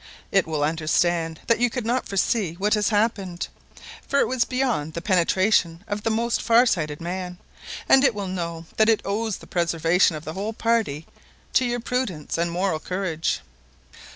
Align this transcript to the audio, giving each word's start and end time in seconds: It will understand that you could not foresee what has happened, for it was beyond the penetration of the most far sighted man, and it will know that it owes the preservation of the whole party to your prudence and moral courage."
It 0.31 0.47
will 0.47 0.63
understand 0.63 1.41
that 1.45 1.59
you 1.59 1.69
could 1.69 1.85
not 1.85 2.09
foresee 2.09 2.53
what 2.53 2.73
has 2.73 2.89
happened, 2.89 3.47
for 4.07 4.17
it 4.19 4.27
was 4.27 4.45
beyond 4.45 4.93
the 4.95 4.99
penetration 5.03 5.83
of 5.87 6.01
the 6.01 6.09
most 6.09 6.41
far 6.41 6.65
sighted 6.65 6.99
man, 6.99 7.37
and 7.87 8.03
it 8.03 8.15
will 8.15 8.25
know 8.25 8.65
that 8.77 8.89
it 8.89 9.03
owes 9.05 9.37
the 9.37 9.45
preservation 9.45 10.15
of 10.15 10.25
the 10.25 10.33
whole 10.33 10.53
party 10.53 11.05
to 11.53 11.65
your 11.65 11.79
prudence 11.81 12.35
and 12.39 12.49
moral 12.49 12.79
courage." 12.79 13.41